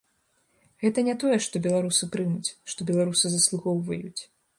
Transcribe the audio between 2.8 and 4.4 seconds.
беларусы заслугоўваюць.